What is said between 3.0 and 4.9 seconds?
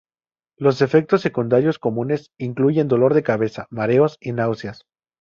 de cabeza, mareos y náuseas.